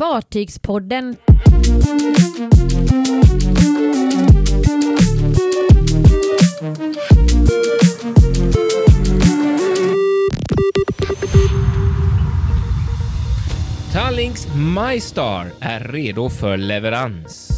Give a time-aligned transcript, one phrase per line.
[0.00, 1.16] Fartygspodden.
[13.92, 17.50] Tallinks MyStar är redo för leverans.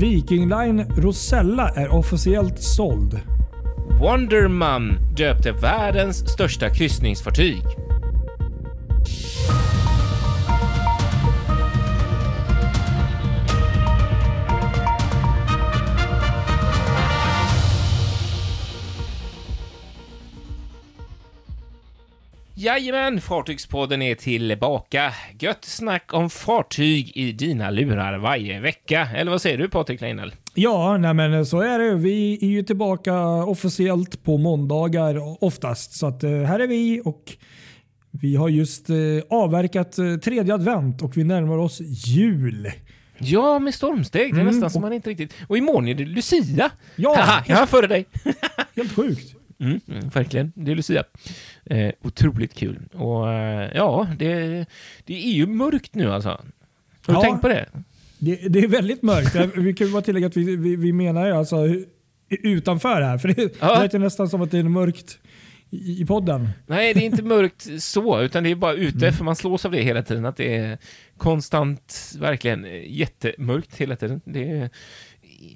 [0.00, 3.20] Viking Line Rosella är officiellt såld.
[4.00, 7.89] Wondermum döpte världens största kryssningsfartyg.
[22.60, 25.12] Jajamän, Fartygspodden är tillbaka.
[25.38, 29.08] Gött snack om fartyg i dina lurar varje vecka.
[29.16, 30.34] Eller vad säger du Patrik Leinell?
[30.54, 31.94] Ja, nej men så är det.
[31.94, 35.92] Vi är ju tillbaka officiellt på måndagar oftast.
[35.92, 37.36] Så att, eh, här är vi och
[38.10, 38.96] vi har just eh,
[39.30, 42.70] avverkat eh, tredje advent och vi närmar oss jul.
[43.18, 44.34] Ja, med stormsteg.
[44.34, 45.34] Det är Mm, nästan som man inte riktigt...
[45.48, 46.70] Och imorgon är det Lucia!
[46.96, 48.06] Ja, Haha, jag är före dig!
[48.76, 49.39] helt sjukt.
[49.60, 50.52] Mm, mm, verkligen.
[50.54, 51.04] Det är Lucia.
[51.64, 52.78] Eh, otroligt kul.
[52.92, 54.66] Och eh, ja, det,
[55.04, 56.28] det är ju mörkt nu alltså.
[56.28, 56.38] Har
[57.06, 57.20] du Ja.
[57.20, 57.66] tänkt på det?
[58.18, 59.34] Det, det är väldigt mörkt.
[59.56, 61.56] Vi kan ju bara tillägga att vi, vi, vi menar ju alltså
[62.28, 63.18] utanför här.
[63.18, 63.82] För det Ja.
[63.82, 65.18] låter nästan som att det är mörkt
[65.70, 66.48] i, i podden.
[66.66, 69.12] Nej, det är inte mörkt så, utan det är bara ute, Mm.
[69.12, 70.78] för man slås av det hela tiden, att det är
[71.16, 74.20] konstant, verkligen eh, jättemörkt hela tiden.
[74.24, 74.70] Det är,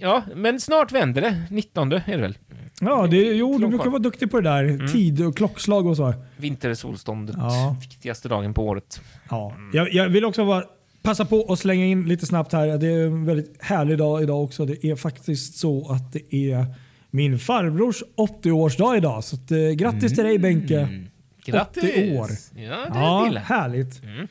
[0.00, 1.42] ja, men snart vänder det.
[1.50, 2.38] 19 är det väl?
[2.80, 4.64] Ja, det, jo, du brukar vara duktig på det där.
[4.64, 4.86] Mm.
[4.88, 6.14] Tid och klockslag och så.
[6.36, 7.76] Vintersolståndet, Ja.
[7.80, 9.00] viktigaste dagen på året.
[9.30, 9.54] Ja.
[9.72, 10.64] Jag, jag vill också bara
[11.02, 12.78] passa på att slänga in lite snabbt här.
[12.78, 14.64] Det är en väldigt härlig dag idag också.
[14.66, 16.66] Det är faktiskt så att det är
[17.10, 19.24] min farbrors 80-årsdag idag.
[19.24, 20.80] Så att, eh, grattis till dig Benke.
[20.80, 21.06] Mm.
[21.44, 21.84] Grattis!
[21.84, 22.30] 80 år.
[22.54, 24.02] Ja, det Ja, härligt.
[24.04, 24.28] Mm.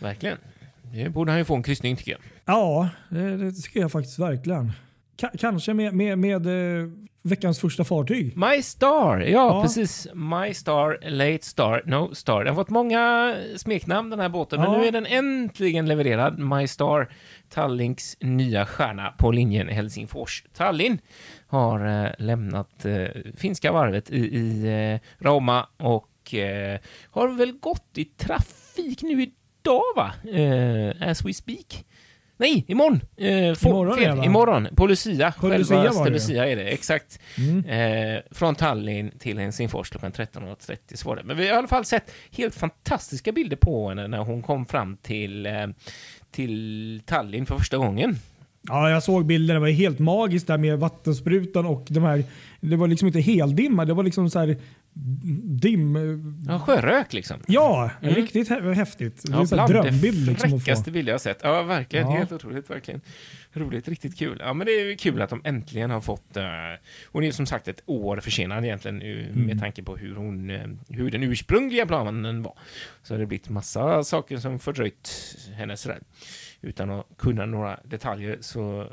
[0.00, 0.38] Verkligen.
[0.92, 2.20] Det borde han ju få en kryssning tycker jag.
[2.44, 4.72] Ja, det, det tycker jag faktiskt verkligen.
[5.20, 6.88] Ka- kanske med, med, med eh,
[7.22, 8.36] veckans första fartyg.
[8.36, 9.62] My Star, ja, Ja.
[9.62, 10.08] precis.
[10.14, 12.38] My Star, Late Star, No Star.
[12.44, 14.78] Den har fått många smeknamn den här båten, men Ja.
[14.78, 16.38] nu är den äntligen levererad.
[16.38, 17.12] My Star,
[17.48, 20.98] Tallinks nya stjärna på linjen Helsingfors-Tallinn,
[21.46, 23.06] har eh, lämnat eh,
[23.36, 26.78] finska varvet i, i eh, Rauma och eh,
[27.10, 29.14] har väl gått i trafik nu
[29.62, 30.12] idag, va?
[30.40, 31.84] Eh, as we speak.
[32.36, 33.00] Nej, imorgon!
[33.16, 34.16] Eh, få- Imorgon är fel.
[34.16, 34.24] va?
[34.24, 35.32] Imorgon, på Lucia.
[35.32, 36.10] På Självaste det.
[36.10, 37.18] Lucia är det, exakt.
[37.38, 37.64] Mm.
[37.64, 41.22] Eh, från Tallinn till Helsingfors klockan 13.30 så var det.
[41.24, 44.66] Men vi har i alla fall sett helt fantastiska bilder på henne när hon kom
[44.66, 45.52] fram till, eh,
[46.30, 48.16] till Tallinn för första gången.
[48.68, 49.60] Ja, jag såg bilderna.
[49.60, 52.24] Det var helt magiskt där med vattensprutan och de här.
[52.60, 53.84] Det var liksom inte heldimma.
[53.84, 54.56] Det var liksom så här
[54.94, 55.96] dim.
[56.48, 57.36] Ja, sjörök liksom.
[57.46, 58.14] Ja, Mm.
[58.14, 59.22] riktigt hä- häftigt.
[59.26, 61.38] Det är Ja, bland drömbild det liksom fräckaste bild jag sett.
[61.42, 62.06] Ja, verkligen.
[62.10, 62.16] Ja.
[62.16, 63.00] Helt otroligt, verkligen.
[63.52, 64.36] Roligt, riktigt kul.
[64.44, 66.36] Ja, men det är kul att de äntligen har fått...
[66.36, 66.42] Uh,
[67.06, 69.46] hon är ju som sagt ett år försenad egentligen uh, Mm.
[69.46, 72.54] med tanke på hur, hon, eh, hur den ursprungliga planen var.
[73.02, 75.98] Så har det blivit massa saker som fördröjt henne sådär.
[76.60, 78.90] Utan att kunna några detaljer så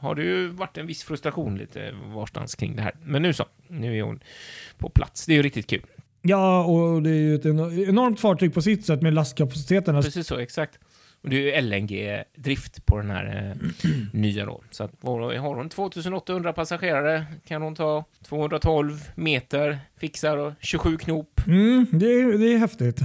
[0.00, 2.94] har det ju varit en viss frustration lite varstans kring det här.
[3.04, 4.20] Men nu så, nu är hon
[4.78, 5.26] på plats.
[5.26, 5.86] Det är ju riktigt kul.
[6.22, 10.02] Ja, och det är ju ett eno- enormt fartyg på sitt sätt med lastkapaciteten.
[10.02, 10.78] Precis så, exakt.
[11.22, 14.62] Och det är ju LNG-drift på den här eh, nya då.
[14.70, 21.40] Så att har hon 2800 passagerare kan hon ta 212 meter, fixar och 27 knop,
[21.46, 23.00] Mm, det, är, det är häftigt.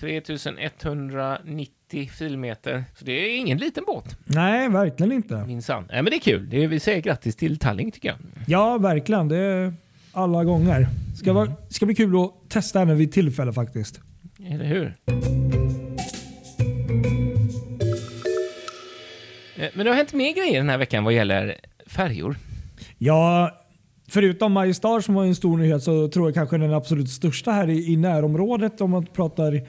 [0.00, 2.84] 3190 filmeter.
[2.98, 5.44] Så det är ingen liten båt, Nej, verkligen inte.
[5.46, 5.84] minsann.
[5.90, 6.48] Nej, men det är kul.
[6.50, 8.16] Det är, vi säger grattis till Tallinn tycker jag.
[8.46, 9.28] Ja, verkligen.
[9.28, 9.74] Det är
[10.12, 10.86] alla gånger.
[11.16, 14.00] Ska, vara, ska bli kul att testa henne vid tillfälle faktiskt.
[14.50, 14.94] Eller hur?
[19.56, 21.54] Eh, Men det har hänt mer grejer den här veckan vad gäller
[21.86, 22.36] färjor.
[22.98, 23.50] Ja,
[24.08, 27.70] förutom Majestar som var en stor nyhet så tror jag kanske den absolut största här
[27.70, 29.60] i, i närområdet om man pratar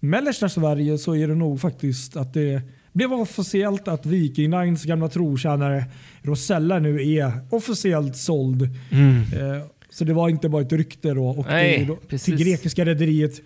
[0.00, 2.62] mellersta Sverige så är det nog faktiskt att det
[2.92, 5.84] blev officiellt att Viking Lines gamla trotjänare
[6.22, 8.62] Rosella nu är officiellt såld.
[8.62, 11.26] Eh, så det var inte bara ett rykte då.
[11.26, 13.40] Och Nej, då till grekiska rederiet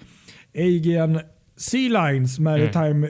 [0.54, 1.20] Aegean
[1.56, 3.08] Sea Lines Maritime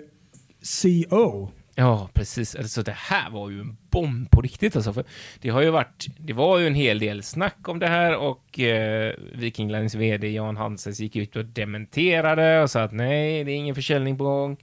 [0.83, 1.51] CO.
[1.77, 2.57] Ja, precis.
[2.57, 4.93] Alltså det här var ju en bomb på riktigt alltså.
[4.93, 5.05] För
[5.41, 8.61] det har ju varit, det var ju en hel del snack om det här och
[8.61, 13.53] eh, Viking Lines VD Jan Hanses gick ut och dementerade och sa att nej, det
[13.53, 14.57] är ingen försäljning på gång.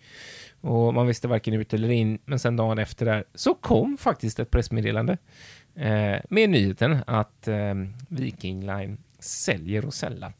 [0.61, 2.19] Och man visste varken ut eller in.
[2.25, 5.17] Men sen dagen efter där så kom faktiskt ett pressmeddelande
[5.75, 7.73] eh, med nyheten att eh,
[8.07, 10.33] Viking Line säljer och Rosella.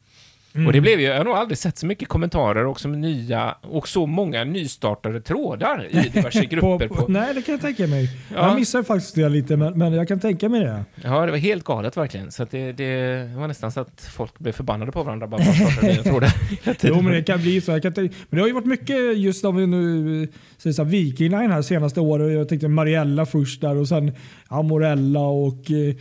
[0.56, 0.68] Mm.
[0.68, 3.56] Och det blev ju, jag har nog aldrig sett så mycket kommentarer och så nya,
[3.62, 6.88] och så många nystartade trådar i diverse grupper.
[6.88, 8.10] på, på, på, nej, det kan jag tänka mig.
[8.36, 8.48] Ja.
[8.48, 10.84] Jag missar faktiskt det lite, men, men jag kan tänka mig det.
[11.04, 12.32] Ja, det var helt galet verkligen.
[12.32, 15.72] Så det, det var nästan så att folk blev förbannade på varandra bara för att
[15.72, 16.34] starta nya trådar.
[16.82, 17.82] Jo, men det kan bli så.
[17.82, 20.28] Kan men det har ju varit mycket just om vi nu
[20.58, 22.34] säger så här, Viking Line här senaste året.
[22.34, 24.12] Jag tänkte Mariella först där och sen
[24.48, 25.96] Amorella och eh,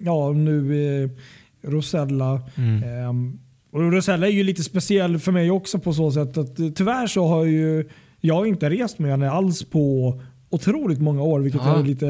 [0.00, 1.10] ja, nu eh,
[1.62, 2.40] Rosella.
[2.56, 2.82] Mm.
[2.82, 3.38] Ehm,
[3.72, 7.06] och Rosella är ju lite speciell för mig också på så sätt att eh, tyvärr
[7.06, 7.88] så har ju
[8.20, 10.20] jag inte rest med henne alls på
[10.50, 11.70] otroligt många år, vilket Ja.
[11.70, 12.06] jag är lite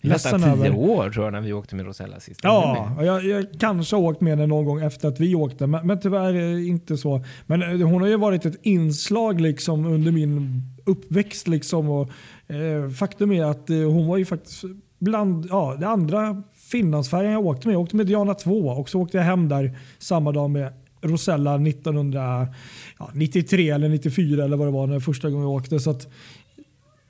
[0.00, 0.76] ledsen Nästan tio över.
[0.78, 2.40] år tror jag när vi åkte med Rosella sist.
[2.42, 5.86] Ja, jag, jag kanske har åkt med henne någon gång efter att vi åkte, men,
[5.86, 7.24] men tyvärr eh, inte så.
[7.46, 11.48] Men eh, hon har ju varit ett inslag liksom under min uppväxt.
[11.48, 12.10] Liksom, och,
[12.46, 14.64] eh, faktum är att eh, hon var ju faktiskt
[15.04, 17.74] bland ja, det andra Finlandsfärjan jag åkte med.
[17.74, 20.72] Jag åkte med Diana 2 och så åkte jag hem där samma dag med
[21.02, 25.80] Rosella 1993 eller 94 eller vad det var när första gången jag åkte.
[25.80, 26.08] Så att,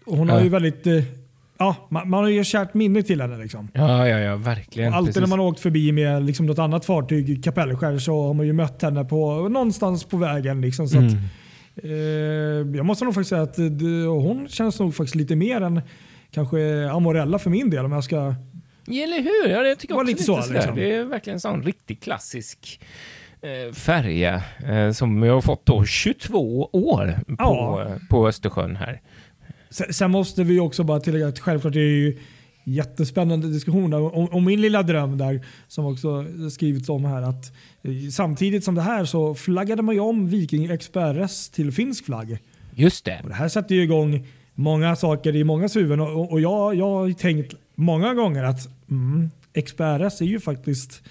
[0.06, 1.02] hon har ju väldigt eh,
[1.58, 3.38] Ja, man, man har ju kärt minne till henne.
[3.38, 3.68] Liksom.
[3.74, 4.92] Ja, ja, ja, verkligen.
[4.92, 5.20] Och alltid Precis.
[5.20, 8.52] när man har åkt förbi med liksom något annat fartyg, Kapellskär, så har man ju
[8.52, 10.60] mött henne på, någonstans på vägen.
[10.60, 11.04] Liksom, så att,
[11.82, 12.70] Mm.
[12.72, 15.60] eh, jag måste nog faktiskt säga att eh, det, hon känns nog faktiskt lite mer
[15.60, 15.80] än
[16.34, 17.84] kanske Amorella för min del.
[17.84, 18.16] Om jag ska,
[18.86, 19.50] Eller hur?
[19.52, 20.54] Ja, jag tycker också lite lite så, sådär.
[20.58, 20.76] liksom.
[20.76, 22.80] Det är verkligen en sån riktigt klassisk
[23.42, 27.88] eh, färja eh, som vi har fått då 22 år på, Ja.
[28.10, 29.00] på Östersjön här.
[29.70, 32.18] sen, sen måste vi också bara tillägga att självklart är det ju
[32.66, 37.52] jättespännande diskussioner om, om min lilla dröm där som också skrivits om här att
[37.82, 42.38] eh, samtidigt som det här så flaggade man ju om Viking XPRS till finsk flagg.
[42.74, 43.20] Just det.
[43.22, 46.90] Och det här sätter ju igång många saker i många huvuden och, och jag, jag
[46.90, 49.30] har tänkt många gånger att mm,
[49.64, 51.02] XPRS är ju faktiskt,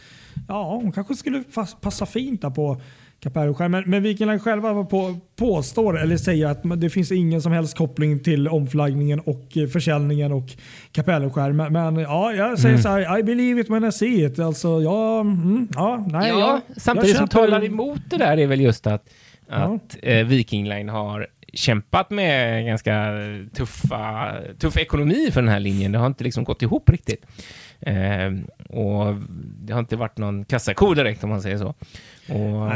[0.48, 1.44] ja hon kanske skulle
[1.82, 2.82] passa fint där på
[3.24, 3.68] Kapellskär.
[3.68, 7.78] Men, men Viking Line själva på, påstår eller säger att det finns ingen som helst
[7.78, 10.46] koppling till omflaggningen och försäljningen och
[10.92, 11.52] Kapellskär.
[11.52, 14.40] Men, men ja, jag säger så här, I believe it when I see it.
[14.40, 18.48] Alltså, ja, mm, ja, nej, ja, jag, samtidigt jag som talar emot det där är
[18.48, 19.10] väl just att,
[19.50, 19.56] Ja.
[19.56, 23.14] att eh, Viking Line har kämpat med ganska
[23.54, 25.92] tuffa, tuff ekonomi för den här linjen.
[25.92, 27.26] Det har inte liksom gått ihop riktigt.
[27.82, 28.32] Eh,
[28.70, 29.16] och
[29.60, 31.68] det har inte varit någon kassako direkt om man säger så.
[32.34, 32.72] Och.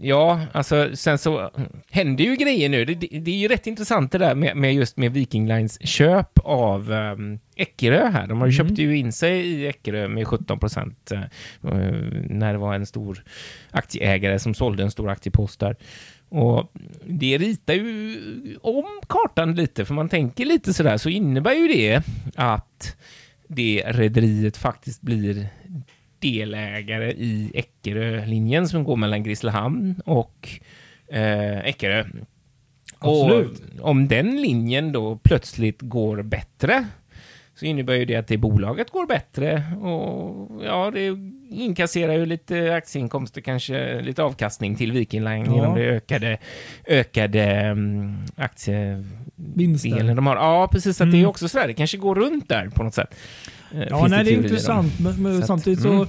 [0.00, 1.50] Ja, alltså sen så
[1.90, 2.84] händer ju grejer nu.
[2.84, 5.86] Det, det, det är ju rätt intressant det där med, med just med Viking Lines
[5.88, 8.26] köp av um, Eckerö här.
[8.26, 8.68] De har ju Mm.
[8.68, 11.20] köpt ju in sig i Eckerö med 17 procent eh,
[12.28, 13.24] när det var en stor
[13.70, 15.76] aktieägare som sålde en stor aktiepost där.
[16.28, 16.72] Och
[17.04, 22.02] det ritar ju om kartan lite, för man tänker lite sådär, så innebär ju det
[22.34, 22.96] att
[23.48, 25.48] det rederiet faktiskt blir
[26.18, 30.48] delägare i Eckerö-linjen som går mellan Grisslehamn och
[31.08, 32.04] eh, Eckerö.
[32.98, 33.62] Absolut.
[33.80, 36.86] Och om den linjen då plötsligt går bättre
[37.58, 41.16] så innebär ju det att det bolaget går bättre och ja, det
[41.50, 45.54] inkasserar ju lite aktieinkomster, kanske lite avkastning till Viking Line Ja.
[45.54, 46.38] genom det ökade,
[46.86, 49.06] ökade um, aktiedelen
[49.36, 50.14] Vinster.
[50.14, 50.36] de har.
[50.36, 51.00] Ja, precis.
[51.00, 51.28] Att det är Mm.
[51.30, 53.14] också sådär, det kanske går runt där på något sätt.
[53.74, 54.44] Eh, Ja, nej, det är teorier om.
[54.44, 55.00] intressant.
[55.00, 56.06] Men, men samtidigt så mm.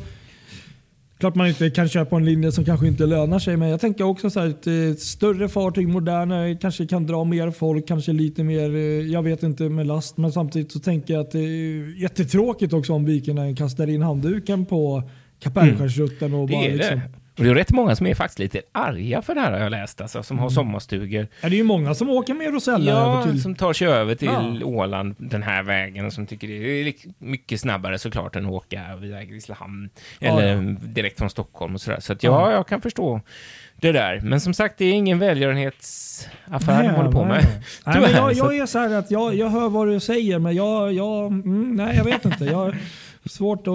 [1.20, 3.58] Klart man inte kan köpa en linje som kanske inte lönar sig.
[3.58, 7.52] Men jag tänker också så här, ett, ett större fartyg, modernare, kanske kan dra mer
[7.52, 8.82] folk, kanske lite mer, eh,
[9.12, 10.18] jag vet inte med last.
[10.18, 14.66] Men samtidigt så tänker jag att det är jättetråkigt också om Viking kastar in handduken
[14.66, 15.04] på
[15.40, 16.34] Kapellskärsrutten.
[16.34, 17.27] och Det bara är liksom, det.
[17.38, 19.72] Och det är rätt många som är faktiskt lite arga för det här har jag
[19.72, 20.44] läst, alltså, som Mm.
[20.44, 21.28] har sommarstugor.
[21.42, 23.42] Ja, det är ju många som åker med Rosella Ja, över till...
[23.42, 24.28] som tar sig över till
[24.62, 24.66] Ja.
[24.66, 26.54] Åland den här vägen och som tycker det
[26.90, 29.90] är mycket snabbare såklart än att åka via Grisslehamn
[30.20, 30.62] Ja, eller ja.
[30.82, 32.00] direkt från Stockholm och sådär.
[32.00, 32.56] Så att ja, Ja.
[32.56, 33.22] jag kan förstå
[33.76, 34.20] det där.
[34.24, 37.44] Men som sagt, det är ingen välgörenhetsaffär de håller på nej, med.
[37.46, 37.62] nej.
[37.86, 40.56] Nej, men jag, jag är så här att jag, jag hör vad du säger men
[40.56, 42.46] jag, jag, mm, nej, jag vet inte.
[42.46, 42.76] Jag har
[43.26, 43.74] svårt att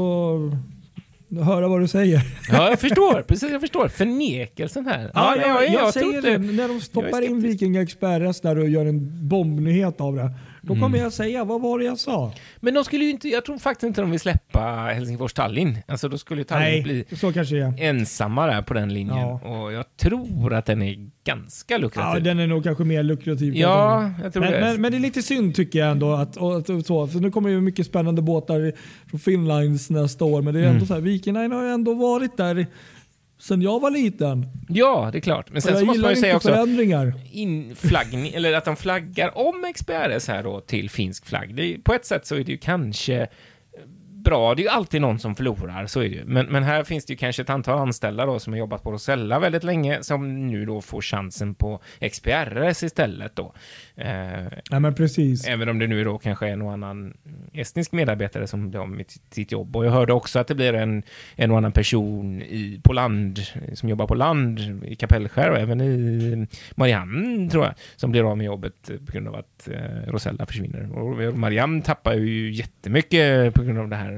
[1.41, 2.23] höra vad du säger.
[2.49, 3.23] Ja, jag förstår.
[3.23, 3.89] Precis, jag förstår.
[3.89, 5.11] Förnekelsen här.
[5.15, 6.39] Ja, jag, jag, tror säger det.
[6.39, 7.63] När de stoppar jag in skeptisk.
[7.63, 10.31] Viking Express där och gör en bombnyhet av det.
[10.65, 11.01] Då kommer Mm.
[11.01, 12.33] jag säga, vad var det jag sa?
[12.61, 14.61] Men de skulle ju inte, jag tror faktiskt inte de vill släppa
[14.95, 15.77] Helsingfors-Tallinn.
[15.89, 19.17] Alltså då skulle Tallinn bli så kanske ensamma där på den linjen.
[19.19, 19.41] Ja.
[19.45, 22.23] Och jag tror att den är ganska Ja, lukrativ.
[22.23, 23.57] den är nog kanske mer lukrativ.
[23.57, 24.61] Ja, jag tror men, det.
[24.61, 26.13] men, men det är lite synd tycker jag ändå.
[26.13, 28.73] Att, och, att, så, för nu kommer ju mycket spännande båtar
[29.11, 30.43] från Finlines nästa år.
[30.43, 30.87] Men det är ändå Mm.
[30.87, 32.67] så här, Viking Line har ju ändå varit där
[33.43, 34.47] sedan jag var liten.
[34.69, 35.53] Ja, det är klart.
[35.53, 36.67] Men sen så måste man ju säga också
[37.31, 41.55] inflaggning, eller att de flaggar om XPRS här då till finsk flagg.
[41.55, 43.29] Det på ett sätt så är det ju kanske
[44.25, 44.55] bra.
[44.55, 46.25] Det är ju alltid någon som förlorar, så är det ju.
[46.25, 48.93] Men, men här finns det ju kanske ett antal anställda då som har jobbat på
[48.93, 53.55] Rosella väldigt länge, som nu då får chansen på XPRS istället då.
[53.97, 55.49] Eh, ja, men precis.
[55.49, 57.15] Även om det nu då kanske är någon annan
[57.53, 59.77] estnisk medarbetare som blir av med sitt jobb.
[59.77, 61.03] Och jag hörde också att det blir en,
[61.37, 63.39] en och annan person i, på land,
[63.75, 68.37] som jobbar på land i Kapellskär och även i Marianne, tror jag, som blir av
[68.37, 70.99] med jobbet på grund av att eh, Rosella försvinner.
[70.99, 74.12] Och Marianne tappar ju jättemycket på grund av det här.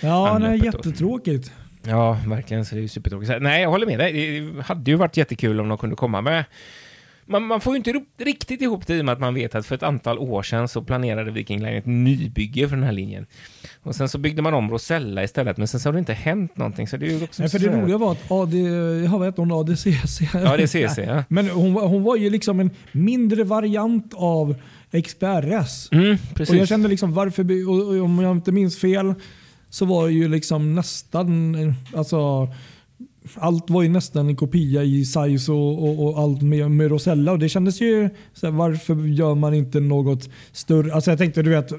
[0.00, 1.52] Ja, det är jättetråkigt.
[1.82, 2.64] Ja, verkligen.
[2.64, 3.32] Så det är ju supertråkigt.
[3.40, 4.40] Nej, jag håller med dig.
[4.40, 6.44] Det hade ju varit jättekul om de kunde komma med
[7.30, 9.66] man, man, får ju inte riktigt ihop det i och med att man vet att
[9.66, 13.26] för ett antal år sedan så planerade Viking Line ett nybygge för den här linjen.
[13.82, 16.56] Och sen så byggde man om Rosella istället, men sen så har det inte hänt
[16.56, 16.88] någonting.
[16.88, 18.56] Så det är också Nej, för det roliga var att AD,
[19.04, 20.20] jag vet hon ADCC.
[20.34, 21.24] Ja, det är CC, ja.
[21.28, 24.54] Men hon, hon var ju liksom en mindre variant av
[25.04, 25.88] XPRS.
[25.92, 26.16] Mm,
[26.48, 27.42] och jag kände liksom varför,
[28.02, 29.14] om jag inte minns fel,
[29.70, 31.56] så var det ju liksom nästan,
[31.94, 32.48] alltså
[33.34, 37.32] allt var ju nästan en kopia i size och, och, och allt med, med, Rosella.
[37.32, 40.94] Och det kändes ju, så här, varför gör man inte något större?
[40.94, 41.72] Alltså jag tänkte, du vet,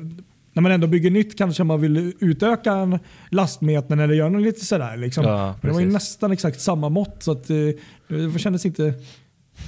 [0.53, 4.97] när man ändå bygger nytt kanske man vill utöka lastmetern eller göra något lite sådär.
[4.97, 5.23] Liksom.
[5.23, 7.55] Ja, det var ju nästan exakt samma mått så att, eh,
[8.07, 8.93] det kändes inte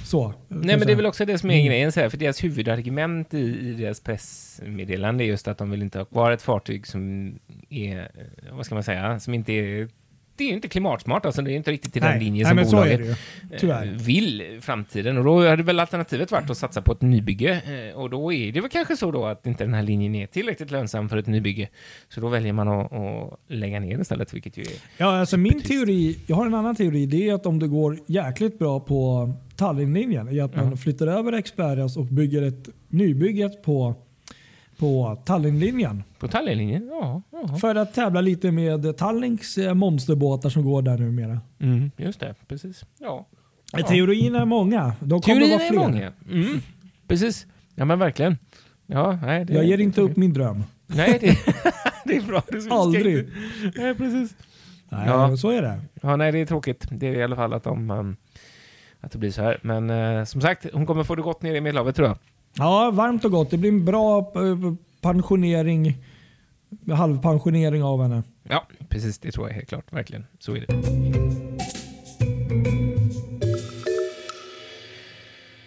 [0.04, 0.34] så.
[0.48, 1.66] Nej men det är väl också det som är mm.
[1.66, 5.82] grejen, så här, för deras huvudargument i, i deras pressmeddelande är just att de vill
[5.82, 7.34] inte ha kvar ett fartyg som
[7.70, 8.08] är,
[8.52, 9.88] vad ska man säga, som inte är
[10.36, 13.18] det är inte klimatsmart, alltså det är inte riktigt till den linjen som bolaget
[13.62, 15.18] eh, vill i framtiden.
[15.18, 17.62] Och då hade väl alternativet varit att satsa på ett nybygge.
[17.90, 20.26] Eh, och då är det väl kanske så då att inte den här linjen är
[20.26, 21.68] tillräckligt lönsam för ett nybygge.
[22.08, 24.68] Så då väljer man att, att lägga ner istället, vilket ju är...
[24.96, 27.98] Ja, alltså min teori, jag har en annan teori, det är att om det går
[28.06, 33.94] jäkligt bra på Tallinnlinjen, är att man flyttar över Experas och bygger ett nybygget på
[34.78, 36.04] på Tallinnlinjen.
[36.18, 36.88] På Tallinnlinjen?
[36.88, 37.56] Ja, ja.
[37.56, 41.40] För att tävla lite med Tallinks eh, monsterbåtar som går där numera.
[41.58, 42.84] Mm, just det, precis.
[42.98, 43.26] Ja.
[43.72, 43.86] ja.
[43.86, 44.92] Teorierna är många.
[45.00, 45.80] De kommer Teorierna vara fler.
[45.80, 46.12] är många.
[46.30, 46.60] Mm,
[47.08, 47.46] precis.
[47.74, 48.38] Ja men verkligen.
[48.86, 50.64] Ja, nej, det, Jag ger inte upp min dröm.
[50.86, 51.38] Nej, det,
[52.04, 52.42] det är bra.
[52.48, 53.28] Det Aldrig.
[53.76, 54.36] Nej, precis.
[54.88, 55.36] Nej, ja.
[55.36, 55.80] så är det.
[56.02, 56.86] Ja, nej, det är tråkigt.
[56.90, 57.90] Det är i alla fall att de...
[57.90, 58.16] Um,
[59.04, 59.60] att det blir så här.
[59.62, 62.18] Men uh, som sagt, hon kommer få det gott nere i Medelhavet tror jag.
[62.56, 63.50] Ja, varmt och gott.
[63.50, 65.96] Det blir en bra eh, pensionering,
[66.92, 68.22] halvpensionering av henne.
[68.42, 69.18] Ja, precis.
[69.18, 69.92] Det tror jag helt klart.
[69.92, 70.26] Verkligen.
[70.38, 70.66] Så är det.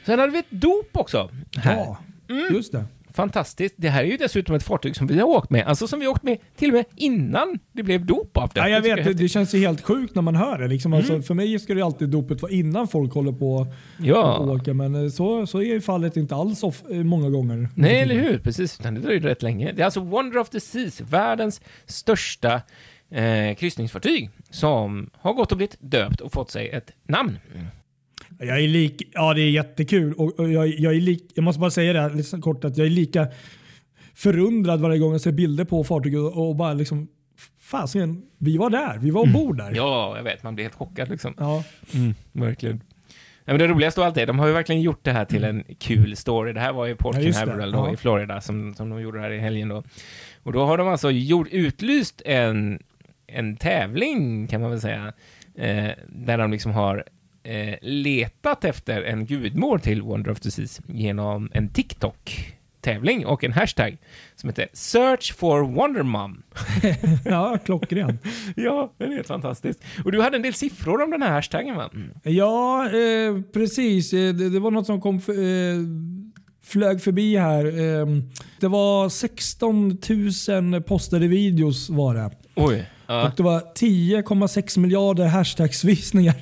[0.05, 1.29] Sen hade vi ett dop också.
[1.57, 1.75] Här.
[1.75, 1.97] Ja,
[2.29, 2.53] mm.
[2.53, 2.85] just det
[3.17, 3.75] fantastiskt.
[3.77, 6.05] Det här är ju dessutom ett fartyg som vi har åkt med, alltså som vi
[6.05, 8.59] har åkt med till och med innan det blev dop av det.
[8.59, 10.67] Ja, jag vet, det, det känns ju helt sjukt när man hör det.
[10.67, 10.93] Liksom.
[10.93, 11.17] Alltså, mm.
[11.17, 14.37] Alltså, för mig ska det alltid dopet vara innan folk håller på ja.
[14.37, 17.69] och åker, men eh, så, så är ju fallet inte alls of, eh, många gånger.
[17.75, 18.39] Nej, eller hur?
[18.39, 19.71] Precis, utan det dröjde rätt länge.
[19.71, 22.61] Det är alltså Wonder of the Seas, världens största
[23.11, 27.37] eh, kryssningsfartyg, som har gått och blivit döpt och fått sig ett namn.
[28.39, 30.13] Jag är lik, ja, det är jättekul.
[30.13, 32.87] Och, jag, jag, är lik, jag måste bara säga det här lite kort att jag
[32.87, 33.27] är lika
[34.15, 37.07] förundrad varje gång jag ser bilder på fartyget och, och bara liksom
[37.59, 38.97] Fasen, vi var där.
[38.97, 39.71] Vi var ombord där.
[39.75, 40.43] Ja, jag vet.
[40.43, 41.33] Man blir helt chockad liksom.
[41.37, 41.63] Ja.
[41.93, 42.81] Mm, verkligen.
[43.45, 45.43] Ja, men det roligaste av allt är, de har ju verkligen gjort det här till
[45.43, 46.53] en kul story.
[46.53, 47.93] Det här var ju Port ja, Canaveral ja.
[47.93, 49.83] i Florida som, som de gjorde här i helgen då.
[50.43, 52.79] Och då har de alltså gjort, utlyst en,
[53.27, 55.13] en tävling, kan man väl säga,
[55.55, 57.03] eh, där de liksom har
[57.47, 63.53] eh, letat efter en gudmor till Wonder of the Seas genom en TikTok-tävling och en
[63.53, 63.97] hashtag
[64.35, 66.43] som heter Search for Wondermom.
[67.25, 68.19] ja, klockren.
[68.55, 69.79] ja, den är helt fantastisk.
[70.05, 71.89] Och du hade en del siffror om den här hashtaggen va?
[71.93, 72.09] Mm.
[72.23, 74.13] Ja, eh, precis.
[74.13, 75.23] Eh, det, det, var något som kom eh,
[76.63, 77.65] flög förbi här.
[77.65, 78.05] Eh,
[78.59, 79.97] det var 16
[80.71, 82.31] 000 postade videos var det.
[82.55, 82.85] Oj.
[83.07, 86.35] Och det var 10,6 miljarder hashtagsvisningar.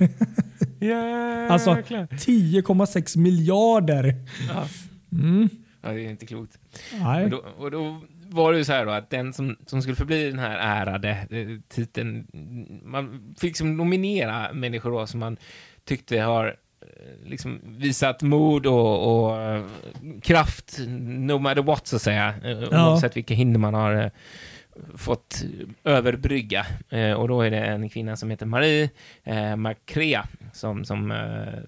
[0.79, 4.15] Yeah, alltså 10,6 miljarder.
[4.53, 4.67] Ja.
[5.11, 5.49] Mm.
[5.81, 6.57] ja, det är inte klokt.
[7.01, 7.23] Nej.
[7.23, 9.95] Och då, och då var det ju så här då att den som, som skulle
[9.95, 12.27] förbli den här ärade eh, titeln,
[12.83, 15.37] man fick liksom nominera människor då som man
[15.85, 19.65] tyckte har eh, liksom visat mod och, och uh,
[20.21, 22.91] kraft, no matter what så att säga, ja.
[22.91, 24.11] oavsett vilka hinder man har
[24.95, 25.43] fått
[25.83, 26.65] överbrygga.
[26.89, 28.89] Eh, och då är det en kvinna som heter Marie
[29.23, 31.17] eh, Macrea som, som eh,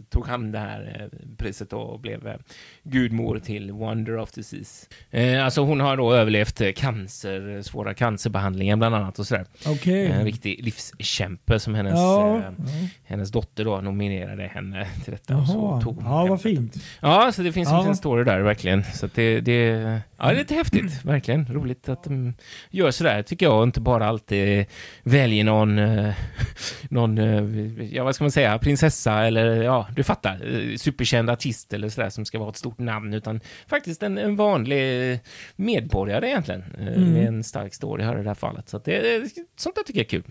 [0.10, 2.36] tog hand det här eh, priset och blev eh,
[2.84, 4.88] gudmor till Wonder of Disease.
[5.10, 9.46] Eh, alltså hon har då överlevt eh, cancer, svåra cancerbehandlingar bland annat och sådär.
[9.66, 10.06] Okay.
[10.06, 12.66] En riktig livskämpe som hennes, ja, ja.
[13.04, 15.34] hennes dotter då nominerade henne till detta.
[15.34, 15.42] Jaha.
[15.42, 16.76] Och så tog ja, vad fint.
[17.02, 17.88] Ja, så det finns ja.
[17.88, 18.84] en story där verkligen.
[18.84, 21.06] Så det, det Ja, det är lite häftigt.
[21.06, 21.46] Verkligen.
[21.46, 22.34] Roligt att de
[22.70, 23.64] gör sådär, tycker jag.
[23.64, 24.66] Inte bara alltid
[25.04, 26.14] väljer någon, eh,
[26.90, 31.74] någon, eh, ja vad ska man säga, prinsessa eller ja, du fattar, eh, superkänd artist
[31.74, 35.20] eller sådär som ska vara ett stort namn, utan faktiskt en, en vanlig
[35.56, 36.64] medborgare egentligen.
[36.80, 37.14] Mm.
[37.14, 38.70] Med en stark story här i det här fallet.
[38.70, 40.24] Så att det, sånt där tycker jag är kul.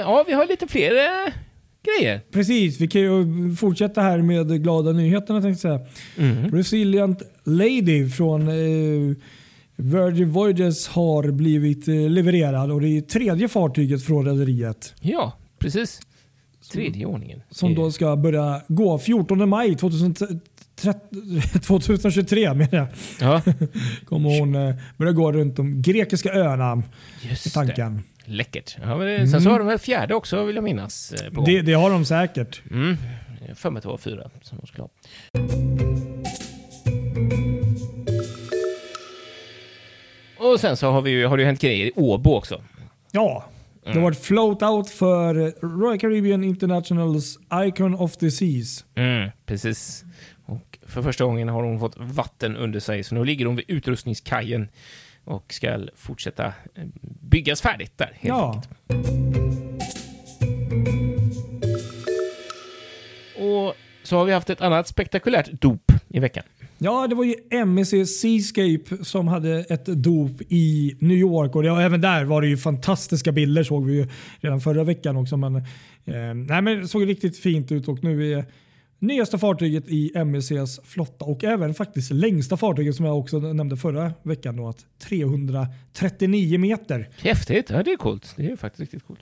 [0.00, 0.92] Ja, vi har lite fler
[1.84, 2.20] grejer.
[2.30, 5.90] Precis, vi kan ju fortsätta här med glada nyheterna tänkte jag säga.
[6.30, 6.50] Mm.
[6.52, 9.16] Resilient Lady från eh,
[9.76, 16.00] Virgin Voyages har blivit eh, levererad och det är tredje fartyget från rederiet Ja, precis.
[16.72, 17.42] Tredje ordningen.
[17.50, 20.40] som då ska börja gå 14 maj 2013
[21.66, 22.86] 2023 menar jag.
[23.20, 23.42] Ja,
[24.04, 26.82] Kommer hon eh, börja gå runt de grekiska öarna
[27.22, 28.00] i just det.
[28.24, 28.76] Läckert.
[28.82, 31.12] Ja, men det, Sen så har de väl fjärde också, vill jag minnas.
[31.12, 31.44] eh, På.
[31.44, 32.62] Det, det har de säkert.
[32.70, 32.96] Mm.
[33.54, 34.90] För mig att det var fyra som de skulle ha.
[40.38, 42.62] Och sen så har, vi, har det ju hänt grejer i Åbo också.
[43.12, 43.44] Ja,
[43.84, 44.02] det Mm.
[44.02, 45.34] har varit float out för
[45.80, 48.84] Royal Caribbean Internationals Icon of the Seas.
[48.94, 50.04] Mm, precis.
[50.46, 53.64] Och för första gången har hon fått vatten under sig, så nu ligger hon vid
[53.68, 54.68] utrustningskajen
[55.24, 56.84] och ska fortsätta eh,
[57.20, 58.12] byggas färdigt där.
[58.14, 58.62] Helt Ja.
[63.36, 66.44] Och så har vi haft ett annat spektakulärt dop i veckan.
[66.78, 71.70] Ja, det var ju MSC Seascape som hade ett dop i New York och det,
[71.70, 74.08] och även där var det ju fantastiska bilder såg vi ju
[74.40, 75.36] redan förra veckan också.
[75.36, 78.44] Men, eh, nej, men det såg riktigt fint ut och nu är
[79.06, 84.12] nyaste fartyget i MSCs flotta och även faktiskt längsta fartyget som jag också nämnde förra
[84.22, 87.08] veckan då att 339 meter.
[87.18, 88.34] Häftigt, ja det är coolt.
[88.36, 89.20] Det är faktiskt riktigt coolt.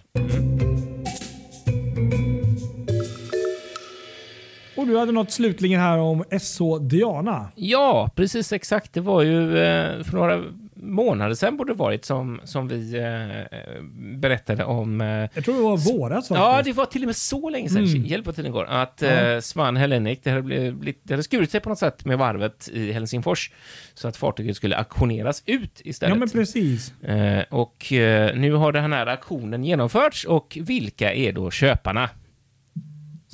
[4.77, 7.53] Och du hade något slutligen här om SH Diana.
[7.55, 8.93] Ja, precis exakt.
[8.93, 10.45] Det var ju eh, för några
[10.83, 13.83] månader sedan borde det varit som, som vi eh,
[14.19, 17.51] berättade om eh, Jag tror det var våras Ja, det var till och med så
[17.51, 17.85] länge sedan.
[17.85, 18.05] Mm.
[18.05, 18.65] Hjälp vad tiden går.
[18.65, 22.19] Att eh, Svan Hellenic, det hade, blivit, det hade skurit sig på något sätt med
[22.19, 23.51] varvet i Helsingfors.
[23.95, 26.15] Så att fartyget skulle auktioneras ut istället.
[26.15, 27.03] Ja men precis.
[27.03, 32.09] eh, och eh, nu har den här auktionen genomförts och vilka är då köparna?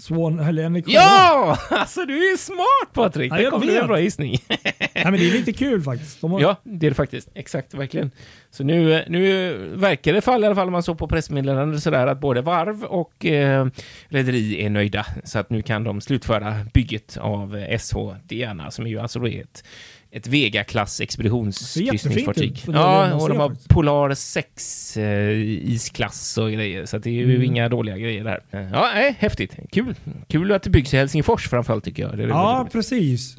[0.03, 0.85] Swan Hellenic.
[0.89, 1.59] Ja!
[1.71, 3.33] Alltså du är smart Patrik!
[3.33, 3.83] Ja, det vet.
[3.83, 4.37] en bra gissning.
[4.49, 4.59] Nej,
[4.95, 6.21] men det är lite kul faktiskt.
[6.21, 7.29] De har, Ja, det är det faktiskt.
[7.35, 8.11] Exakt, verkligen.
[8.51, 12.07] Så nu, nu verkar det fall, i alla fall om man såg på pressmeddelandet sådär,
[12.07, 13.67] att både varv och eh,
[14.09, 15.07] rederi är nöjda.
[15.25, 19.29] Så att nu kan de slutföra bygget av eh, SH Diana, som är ju alltså
[19.29, 19.65] ett,
[20.11, 22.63] ett Vega-klass expeditionskryssningsfartyg.
[22.67, 23.57] det Ja, och de har.
[23.69, 25.31] Polar 6 eh,
[25.73, 27.43] isklass och grejer, så att det är ju Mm.
[27.43, 28.41] inga dåliga grejer där.
[28.73, 29.57] Ja, nej, häftigt.
[29.73, 29.95] Kul.
[30.29, 32.17] Kul att det byggs i Helsingfors framförallt, tycker jag.
[32.17, 32.73] Det är ja roligt.
[32.73, 33.37] precis.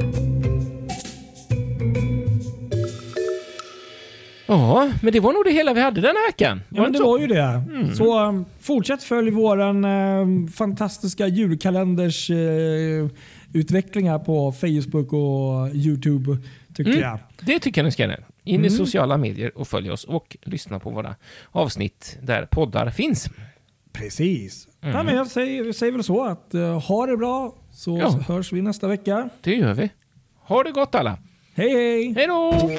[4.50, 6.62] Ja, men det var nog det hela vi hade den här veckan.
[6.70, 7.42] Ja, men det var ju det.
[7.42, 7.96] Mm.
[7.96, 13.08] Så um, fortsätt följ våran um, fantastiska julkalenders uh,
[13.54, 16.38] utveckling här på Facebook och Youtube
[16.76, 17.04] tycker Mm.
[17.04, 17.20] jag.
[17.42, 18.16] Det tycker jag ni ska göra.
[18.44, 18.70] In i Mm.
[18.70, 21.16] sociala medier och följ oss och lyssna på våra
[21.52, 23.30] avsnitt där poddar finns.
[23.94, 24.68] Precis.
[24.82, 24.96] Mm.
[24.96, 28.10] Ja, men jag säger, säger väl så att uh, ha det bra så Ja.
[28.34, 29.30] hörs vi nästa vecka.
[29.42, 29.90] Det gör vi.
[30.44, 31.18] Ha det gott alla.
[31.56, 32.14] Hej hej!
[32.18, 32.70] Hej då!